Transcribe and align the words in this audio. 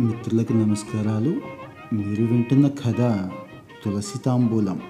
మిత్రులకు 0.00 0.52
నమస్కారాలు. 0.52 1.40
మీరు 1.92 2.24
వింటున్న 2.24 2.68
కథ 2.68 3.28
తులసి 3.84 4.18
తాంబూలం 4.18 4.80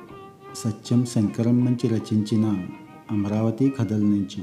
సత్యం 0.54 1.06
శంకరం 1.06 1.64
నుంచి 1.64 1.88
రచించిన 1.88 2.66
అమరావతి 3.10 3.72
కథల 3.78 3.96
నుంచి. 3.96 4.42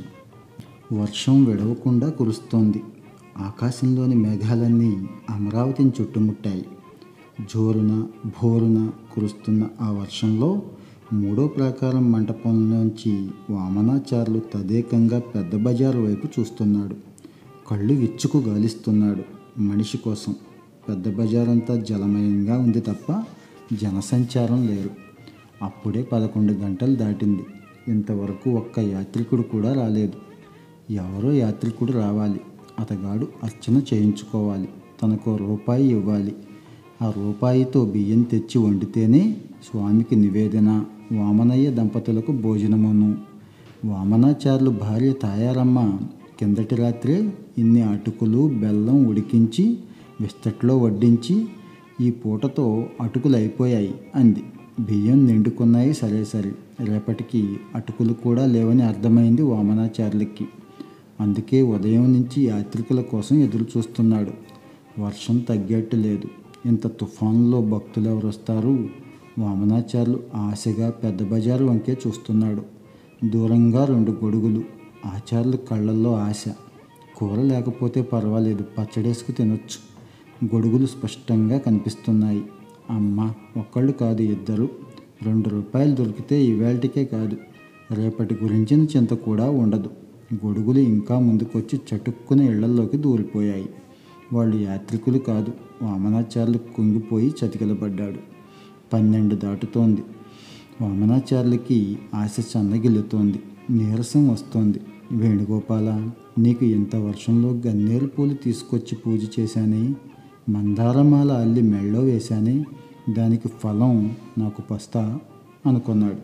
వర్షం 1.00 1.44
విడవకుండా 1.44 2.10
కురుస్తోంది. 2.10 2.84
ఆకాశంలోని 3.38 4.16
మేఘాలన్నీ 4.16 5.08
అమరావతిని 5.30 5.92
చుట్టుముట్టాయి. 6.02 6.66
జోరున 7.42 8.08
భోరున 8.26 8.92
కురుస్తున్న 9.14 9.68
ఆ 9.82 9.92
వర్షంలో 9.92 10.62
మూడో 11.14 11.48
ప్రాకారం 11.48 12.12
మంటపంలోంచి 12.12 13.30
వామనాచారులు 13.50 14.42
తదేకంగా 14.54 15.20
పెద్ద 15.20 15.64
బజారు 15.64 16.00
వైపు 16.00 16.28
చూస్తున్నాడు. 16.40 16.96
కళ్ళు 17.68 17.94
విచ్చుకు 17.94 18.38
గాలిస్తున్నాడు 18.38 19.42
మనిషి 19.62 19.98
కోసం. 19.98 20.36
పెద్ద 20.90 21.16
బజారంతా 21.16 21.76
జలమయంగా 21.76 22.58
ఉంది 22.58 22.82
తప్ప 22.82 23.24
జనసంచారం 23.82 24.68
లేరు 24.68 24.90
అప్పుడే 25.62 26.04
పదకొండు 26.04 26.54
గంటలు 26.54 26.96
దాటింది. 26.96 27.46
ఇంతవరకు 27.88 28.50
ఒక్క 28.50 28.80
యాత్రికుడు 28.80 29.42
కూడా 29.42 29.74
రాలేదు. 29.74 30.14
ఎవరో 30.94 31.32
యాత్రికుడు 31.32 31.92
రావాలి. 31.92 32.42
అతగాడు 32.80 33.28
అర్చన 33.44 33.82
చేయించుకోవాలి. 33.94 34.70
తనకు 35.04 35.36
రూపాయి 35.36 35.88
ఇవ్వాలి. 35.88 36.36
ఆ 37.02 37.14
రూపాయితో 37.18 37.86
బియ్యం 37.86 38.22
తెచ్చి 38.22 38.62
వండితేనే 38.62 39.38
స్వామికి 39.64 40.16
నివేదన 40.16 40.86
వామనయ్య 41.12 41.72
దంపతులకు 41.72 42.32
భోజనమును. 42.32 43.18
వామనాచార్యులు 43.86 44.70
భార్య 44.70 45.14
తాయారమ్మ 45.14 46.00
కిందటి 46.40 46.76
రాత్రే 46.76 47.34
ఇన్ని 47.58 47.82
అటుకులు 47.82 48.48
బెల్లం 48.48 49.06
ఉడికించి 49.08 49.78
విస్తట్లో 50.22 50.78
వడ్డించి 50.78 51.48
ఈ 52.02 52.12
పూటతో 52.12 52.86
అటుకులు 53.02 53.36
అయిపోయాయి 53.36 53.96
అంది. 54.16 54.44
బియ్యం 54.80 55.28
నిండుకున్నాయి 55.28 55.94
సరే 55.94 56.26
సరే 56.26 56.52
రేపటికి 56.80 57.58
అటుకులు 57.76 58.14
కూడా 58.14 58.46
లేవని 58.46 58.84
అర్థమైంది 58.84 59.42
వామనాచార్యులకి. 59.42 60.48
అందుకే 61.20 61.62
ఉదయం 61.62 62.14
నుంచి 62.14 62.44
యాత్రికుల 62.44 63.02
కోసం 63.02 63.36
ఎదురు 63.36 63.66
చూస్తున్నాడు 63.78 64.32
వర్షం 65.02 65.38
తగ్గేట్టు 65.38 65.96
లేదు. 65.96 66.28
ఇంత 66.66 66.88
తుఫాన్లో 66.88 67.62
భక్తులు 67.62 68.10
ఎవరు 68.10 68.28
వస్తారు 68.28 68.90
వామనాచార్యులు 69.40 70.20
ఆశగా 70.36 70.90
పెద్ద 70.90 71.32
బజారు 71.32 71.66
వంకే 71.66 71.98
చూస్తున్నాడు. 72.08 72.62
దూరంగా 73.26 73.86
రెండు 73.86 74.12
గొడుగులు. 74.12 74.64
ఆచార్యులు 75.06 75.58
కళ్ళల్లో 75.58 76.16
ఆశ. 76.16 76.44
కూర 77.16 77.42
లేకపోతే 77.42 78.02
పర్వాలేదు. 78.02 78.64
పచ్చడేసుకు 78.78 79.32
తినొచ్చు. 79.32 79.91
గొడుగులు 80.46 80.86
స్పష్టంగా 80.86 81.58
కనిపిస్తున్నాయి. 81.58 82.44
అమ్మ 82.90 83.34
ఒక్కళ్ళు 83.58 83.92
కాదు 83.92 84.22
ఇద్దరు. 84.22 84.70
రెండు 85.24 85.50
రూపాయలు 85.50 85.96
దొరికితే 85.96 86.46
ఇవాళకే 86.46 87.06
కాదు. 87.06 87.38
రేపటి 87.94 88.38
గురించిన 88.44 88.84
చింత 88.84 89.14
కూడా 89.14 89.50
ఉండదు. 89.50 89.90
గొడుగులు 90.46 90.80
ఇంకా 90.80 91.20
ముందుకొచ్చి 91.20 91.80
చటుక్కున 91.96 92.40
ఇళ్ళలోకి 92.40 92.98
దూరిపోయాయి. 92.98 93.70
వాళ్ళు 94.34 94.58
యాత్రికులు 94.58 95.18
కాదు 95.18 95.52
వామనాచార్యులు 95.82 96.58
కుంగిపోయి 96.58 97.34
చతికిలబడ్డాడు. 97.46 98.18
పన్నెండు 98.94 99.36
దాటుతోంది. 99.36 100.04
వామనాచార్యులకి 100.82 101.98
ఆశ 102.16 102.36
చన్నగిల్లుతోంది 102.40 103.40
నీరసం 103.70 104.30
వస్తోంది. 104.30 104.80
వేణుగోపాల 105.12 106.12
నీకు 106.40 106.66
ఇంత 106.66 106.96
వర్షంలో 106.96 107.50
గన్నేరు 107.68 108.08
పూలు 108.08 108.34
తీసుకొచ్చి 108.34 108.96
పూజ 108.96 109.40
చేశానే? 109.40 109.94
మందారమాల 110.50 111.32
అల్లి 111.32 111.62
మెళ్ళో 111.62 112.00
వేశానే 112.00 112.66
దానికి 113.10 113.48
ఫలం 113.48 114.16
నాకు 114.38 114.62
పస్తా 114.62 115.20
అనుకున్నాడు. 115.66 116.18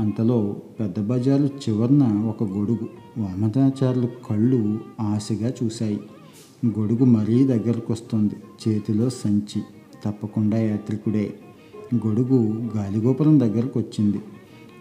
అంతలో 0.00 0.56
పెద్ద 0.80 1.00
బజారు 1.00 1.44
చివరన 1.44 2.02
ఒక 2.28 2.44
గొడుగు 2.44 2.88
వామదాచారులు 3.18 4.08
కళ్ళు 4.30 4.80
ఆశగా 5.00 5.52
చూశాయి. 5.64 6.00
గొడుగు 6.66 7.04
మరీ 7.04 7.46
దగ్గరకు 7.46 7.92
వస్తుంది 7.92 8.34
చేతిలో 8.68 9.10
సంచి 9.10 9.62
తప్పకుండా 10.04 10.58
యాత్రికుడే. 10.58 11.34
గొడుగు 12.06 12.70
గాలిగోపురం 12.76 13.40
దగ్గరకు 13.40 13.80
వచ్చింది 13.80 14.20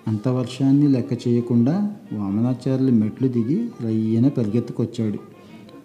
అంత 0.08 0.28
వర్షాన్ని 0.28 0.88
లెక్క 0.88 1.28
చేయకుండా 1.28 1.96
వామనాచార్యులు 2.14 2.92
మెట్లు 2.92 3.28
దిగి 3.28 3.70
రయ్యన 3.82 4.28
పరిగెత్తుకొచ్చాడు. 4.28 5.20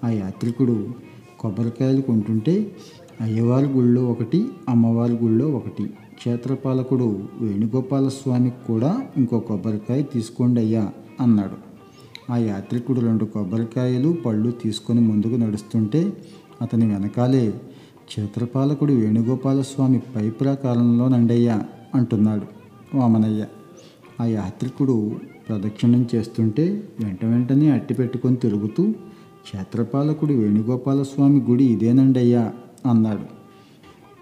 ఆ 0.06 0.11
యాత్రికుడు 0.11 0.88
కొబ్బరికాయలు 1.42 2.00
కొంటుంటే 2.00 2.72
అయ్యవారి 3.20 3.66
గుళ్ళో 3.66 4.04
ఒకటి 4.04 4.48
అమ్మవారి 4.69 5.12
గుళ్ళో 5.12 5.47
ఒకటి. 5.50 5.84
క్షేత్రపాలకుడు 5.86 7.28
వేణుగోపాల 7.41 8.08
స్వామికి 8.08 8.66
కూడా 8.66 9.03
ఇంకో 9.16 9.41
కొబ్బరికాయ 9.41 10.02
తీసుకోండి 10.02 10.60
అయ్యా 10.60 10.92
అన్నాడు. 11.20 11.72
ఆ 12.32 12.36
యాత్రికుడు 12.36 13.00
రెండు 13.00 13.25
కొబ్బరికాయలు 13.25 14.16
పళ్ళు 14.26 14.50
తీసుకొని 14.50 15.00
ముందుకు 15.00 15.34
నడుస్తుంటే 15.34 16.12
అతని 16.62 16.86
వెనకాలే 16.92 17.54
క్షేత్రపాలకుడు 18.06 18.92
వేణుగోపాల 18.92 19.60
స్వామి 19.62 20.02
పై 20.16 20.31
ప్రాకారంలో 20.31 21.08
నండయ్యా 21.08 21.64
అంటున్నాడు 21.94 22.47
వామనయ్య. 22.97 23.47
ఆ 24.20 24.25
యాత్రికుడు 24.25 25.12
ప్రదక్షిణం 25.48 26.06
చేస్తుంటే 26.14 26.82
వెంట 27.00 27.25
వెంటనే 27.25 27.70
అట్టి 27.70 27.94
పెట్టుకొని 27.94 28.36
తిరుగుతూ 28.36 28.94
క్షేత్రపాలకుడు 29.42 30.32
వేణుగోపాల 30.32 31.03
స్వామి 31.03 31.41
గుడి 31.41 31.64
ఇదేనండయ్యా 31.64 32.53
అన్నాడు. 32.91 33.42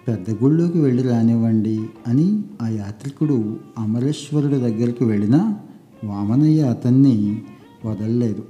పెద్ద 0.08 0.44
గుళ్ళోకి 0.44 0.80
వెళ్ళి 0.80 1.02
రానివ్వండి 1.02 1.86
అని 2.06 2.44
ఆ 2.62 2.68
యాత్రికుడు 2.68 3.56
అమరేశ్వరుడి 3.78 4.54
దగ్గరికి 4.54 5.04
వెళ్ళినా 5.04 5.58
వామనయ్య 6.04 6.62
అతన్ని 6.62 7.42
వదలలేదు. 7.84 8.44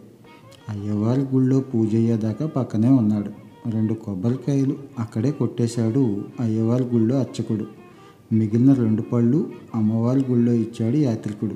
అయ్యవారి 0.68 1.20
గుళ్ళో 1.20 1.60
పూజ 1.60 1.94
అయ్యేదాకా 1.94 2.46
పక్కనే 2.46 2.88
ఉన్నాడు. 2.88 3.30
రెండు 3.70 3.94
కొబ్బరికాయలు 3.94 4.76
అక్కడే 4.98 5.30
కొట్టేశాడు 5.30 6.24
అయ్యవారి 6.40 6.84
గుళ్ళో 6.84 7.18
అర్చకుడు. 7.18 7.66
మిగిలిన 8.32 8.72
రెండు 8.72 9.02
పళ్ళు 9.02 9.50
అమ్మవారి 9.74 10.24
గుళ్ళో 10.30 10.52
ఇచ్చాడు 10.52 10.96
యాత్రికుడు. 10.96 11.54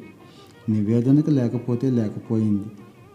నివేదనకు 0.70 1.30
లేకపోతే 1.30 1.90
లేకపోయింది. 1.90 2.64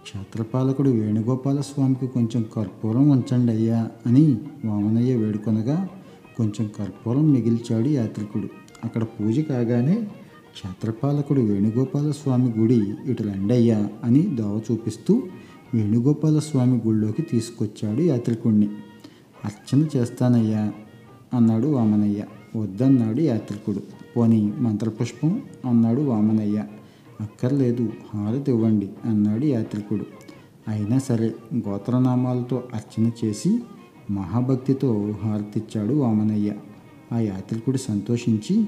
క్షేత్రపాలకుడు 0.03 0.89
వేణుగోపాల 0.89 1.61
స్వామికి 1.61 2.07
కొంచెం 2.07 2.45
కర్పూరం 2.55 3.09
ఉంచండి 3.09 3.51
అయ్యా 3.51 3.89
అని 4.05 4.37
వామనయ్య 4.65 5.15
వేడుకొనగా 5.15 5.89
కొంచెం 6.37 6.69
కర్పూరం 6.79 7.31
మిగిల్చాడు 7.31 7.87
యాత్రికుడు. 7.87 8.47
అక్కడ 8.83 9.03
పూజ 9.03 9.39
కాగానే 9.39 9.95
క్షేత్రపాలకుడు 10.53 11.41
వేణుగోపాల 11.41 12.11
స్వామి 12.11 12.53
గుడి 12.57 12.93
ఇటు 13.07 13.23
రండయ్యా 13.23 13.89
అని 14.03 14.21
దోవ 14.21 14.61
చూపిస్తూ 14.71 15.21
వేణుగోపాల 15.73 16.39
స్వామి 16.39 16.81
గుళ్ళోకి 16.87 17.21
తీసుకొచ్చాడు 17.21 18.01
యాత్రికుడిని 18.01 18.69
అర్చన 19.45 19.87
చేస్తానయ్యా 19.95 20.73
అన్నాడు 21.33 21.67
వామనయ్య. 21.67 22.25
వద్దన్నాడు 22.55 23.21
యాత్రికుడు. 23.21 23.81
పోనీ 24.17 24.53
మంత్రపుష్పం 24.57 25.41
అన్నాడు 25.65 26.01
వామనయ్య. 26.01 26.63
అక్కర్లేదు 27.21 27.89
హారతి 28.13 28.51
ఇవ్వండి 28.51 28.89
అన్నాడు 29.05 29.45
యాత్రికుడు. 29.45 30.05
అయినా 30.67 30.99
సరే 30.99 31.33
గోత్రనామాలతో 31.55 32.63
అర్చన 32.73 33.11
చేసి 33.25 33.59
మహాభక్తితో 34.11 35.15
హారతిచ్చాడు 35.23 35.93
వామనయ్య. 35.93 36.53
ఆ 37.11 37.19
యాత్రికుడు 37.19 37.77
సంతోషించి 37.77 38.65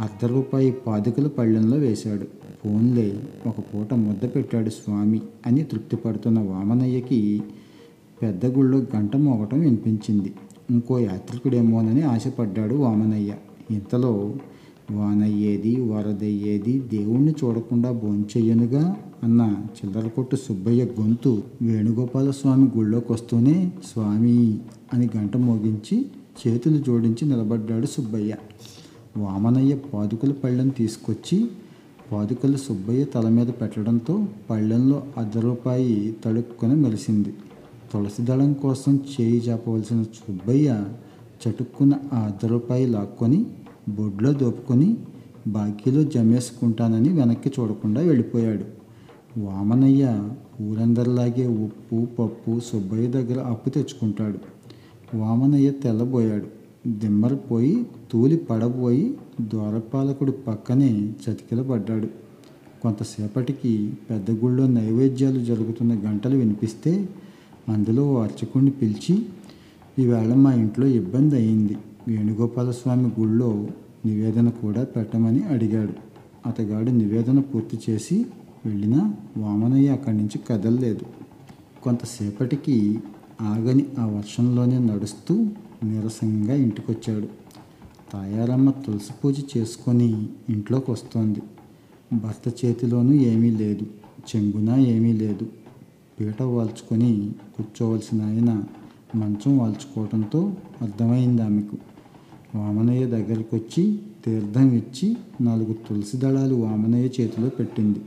అర్ధ 0.00 0.24
రూపాయి 0.24 0.70
పాదుకలు 0.70 1.28
పళ్ళెంలో 1.28 1.76
వేశాడు. 1.76 2.24
ఫోన్లే 2.64 3.22
ఒక 3.46 3.60
పూట 3.60 3.94
ముద్ద 3.94 4.34
పెట్టాడు 4.34 4.70
స్వామి 4.70 5.20
అని 5.46 5.64
తృప్తిపడుతున్న 5.64 6.40
వామనయ్యకి 6.40 7.42
పెద్ద 8.22 8.46
గుళ్ళో 8.46 8.78
గంట 8.96 9.16
మోగటం 9.16 9.60
వినిపించింది. 9.60 10.34
ఇంకో 10.70 10.98
యాత్రికుడేమోనని 10.98 12.02
ఆశపడ్డాడు 12.02 12.74
వామనయ్య. 12.74 13.34
ఇంతలో 13.70 14.34
వానయ్యేది 14.88 15.80
వరదయ్యేది 15.88 16.74
దేవుణ్ణి 16.88 17.34
చూడకుండా 17.40 17.90
భోంచెయ్యనుగా 17.92 18.84
అన్న 19.22 19.42
చిల్లర 19.76 20.08
కొట్టు 20.08 20.36
సుబ్బయ్య 20.36 20.84
గొంతు 20.98 21.32
వేణుగోపాల 21.62 22.30
స్వామి 22.30 22.66
గుళ్ళోకి 22.76 23.12
వస్తూనే 23.12 23.56
స్వామి 23.86 24.36
అని 24.92 25.08
గంట 25.16 25.36
మోగించి 25.38 25.96
చేతులు 26.40 26.78
జోడించి 26.78 27.26
నిలబడ్డాడు 27.26 27.86
సుబ్బయ్య. 27.86 28.32
వామనయ్య 29.16 29.74
పాదుకల 29.88 30.32
పళ్ళెం 30.32 30.68
తీసుకొచ్చి 30.78 31.38
పాదుకలు 32.12 32.56
సుబ్బయ్య 32.58 33.04
తల 33.04 33.28
మీద 33.28 33.50
పెట్టడంతో 33.60 34.14
పళ్ళెంలో 34.50 35.02
అర్ధ 35.18 35.38
రూపాయి 35.38 35.94
తడుక్కుని 36.24 36.74
మెలిసింది 36.76 37.32
తులసి 37.92 38.22
దళం 38.22 38.52
కోసం 38.62 38.94
చేయి 39.12 39.40
చాపవలసిన 39.40 40.02
సుబ్బయ్య 40.18 40.68
చటుక్కున 41.42 41.94
ఆ 42.12 42.20
అర్ధ 42.24 42.46
రూపాయి 42.46 42.86
లాక్కొని 42.86 43.40
బొడ్లో 43.88 44.32
దోపుకొని 44.32 44.96
బాకీలో 45.46 46.02
జమేసుకుంటానని 46.04 47.08
వెనక్కి 47.08 47.52
చూడకుండా 47.60 48.00
వెళ్ళిపోయాడు. 48.00 48.64
వామనయ్య 49.40 50.30
ఊరందరిలాగే 50.62 51.46
ఉప్పు 51.46 52.06
పప్పు 52.18 52.60
సుబ్బయ్య 52.60 53.06
దగ్గర 53.06 53.40
అప్పు 53.40 53.70
తెచ్చుకుంటాడు. 53.70 54.38
వామనయ్య 55.16 55.70
తెల్లబోయాడు. 55.70 56.46
దిమ్మరిపోయి 56.88 57.86
తూలి 58.12 58.36
పడబోయి 58.36 59.14
ద్వారపాలకుడి 59.40 60.32
పక్కనే 60.32 61.12
చతికిలబడ్డాడు. 61.24 62.08
కొంతసేపటికి 62.82 63.92
పెద్ద 64.10 64.30
గుళ్ళో 64.30 64.66
నైవేద్యాలు 64.66 65.40
జరుగుతున్న 65.44 65.92
గంటలు 65.94 66.36
వినిపిస్తే 66.36 67.08
అందులో 67.68 68.12
ఓ 68.12 68.18
అర్చకుడిని 68.18 68.70
పిలిచి 68.70 69.26
ఈవేళ 69.98 70.34
మా 70.34 70.52
ఇంట్లో 70.54 70.86
ఇబ్బంది 70.86 71.36
అయింది 71.36 71.76
వేణుగోపాలస్వామి 72.08 73.10
గుళ్ళో 73.20 73.68
నివేదన 74.06 74.48
కూడా 74.48 74.84
పెట్టమని 74.84 75.42
అడిగాడు. 75.42 75.92
అతగాడు 76.46 76.90
నివేదన 76.90 77.38
పూర్తి 77.40 77.78
చేసి 77.90 78.26
వెళ్ళినా 78.66 79.14
వామనయ్య 79.36 79.88
అక్కడి 79.88 80.16
నుంచి 80.16 80.38
కదలలేదు. 80.38 81.04
కొంతసేపటికి 81.82 82.98
ఆగని 83.40 83.86
ఆ 83.98 84.06
వర్షంలోనే 84.06 84.78
నడుస్తూ 84.78 85.46
నీరసంగా 85.84 86.54
ఇంటికొచ్చాడు. 86.54 87.28
తాయారమ్మ 88.12 88.70
తులసి 88.70 89.12
పూజ 89.24 89.40
చేసుకొని 89.56 90.28
ఇంట్లోకి 90.48 90.90
వస్తోంది 90.90 91.42
భర్త 92.12 92.64
చేతిలోనూ 92.64 93.12
ఏమీ 93.12 93.50
లేదు. 93.50 93.86
చెంగున 94.36 94.70
ఏమీ 94.70 95.12
లేదు. 95.12 95.46
పీట 96.20 96.42
వాల్చుకొని 96.42 97.32
కూర్చోవలసిన 97.56 98.22
ఆయన 98.22 98.64
మంచం 99.14 99.58
వాల్చుకోవడంతో 99.58 100.52
అర్థమైంది 100.82 101.42
ఆమెకు. 101.42 101.76
వామనయ్య 102.54 103.06
దగ్గరికి 103.06 103.56
వచ్చి 103.56 103.98
తీర్థం 104.24 104.72
ఇచ్చి 104.72 105.16
నాలుగు 105.40 105.72
తులసి 105.72 106.16
దళాలు 106.16 106.54
వామనయ్య 106.54 107.08
చేతిలో 107.20 107.48
పెట్టింది. 107.48 108.00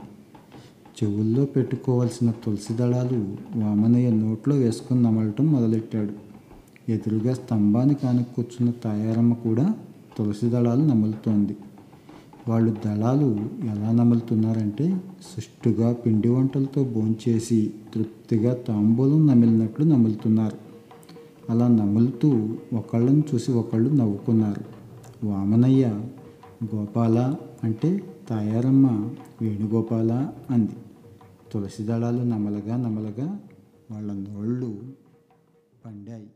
చెవుల్లో 1.04 1.44
పెట్టుకోవాల్సిన 1.44 2.30
తులసి 2.30 2.74
దళాలు 2.74 3.36
వామనయ్య 3.58 4.10
నోట్లో 4.10 4.56
వేసుకుని 4.56 5.02
నమలటం 5.02 5.46
మొదలెట్టాడు. 5.46 6.32
ఎదురుగా 6.92 7.34
స్తంభానికి 7.34 8.06
ఆనుకు 8.06 8.36
కూర్చున్న 8.36 8.72
తాయారమ్మ 8.84 9.32
కూడా 9.32 9.74
తులసి 10.18 10.50
దళాలు 10.50 10.80
నములుతోంది. 10.80 11.56
వాళ్ళు 12.48 12.76
దళాలు 12.86 13.40
ఎలా 13.70 13.92
నములుతున్నారంటే 13.92 15.00
సుష్టుగా 15.34 15.92
పిండి 15.92 16.28
వంటలతో 16.28 16.84
భోంచేసి 16.84 17.72
తృప్తిగా 17.94 18.54
తాంబూలం 18.54 19.26
నమిలినట్లు 19.26 19.84
నములుతున్నారు. 19.84 20.71
అలా 21.50 21.68
నములుతూ 21.68 22.56
ఒకళ్ళని 22.72 23.24
చూసి 23.34 23.52
ఒకళ్ళు 23.52 23.90
నవ్వుకున్నారు. 23.90 24.64
వామనయ్య 25.26 26.00
గోపాల 26.74 27.36
అంటే 27.64 28.02
తాయారమ్మ 28.28 29.10
వేణుగోపాల 29.42 30.32
అంది. 30.50 30.72
తులసి 31.52 31.82
దళాలు 31.82 32.22
నమలగా 32.22 32.76
నమలగా 32.76 33.40
వాళ్ళ 33.90 34.12
నోళ్ళు 34.12 34.78
పండాయి. 35.86 36.30